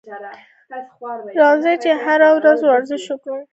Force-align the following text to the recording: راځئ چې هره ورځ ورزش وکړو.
راځئ 1.39 1.75
چې 1.83 1.91
هره 2.03 2.29
ورځ 2.37 2.59
ورزش 2.63 3.03
وکړو. 3.09 3.37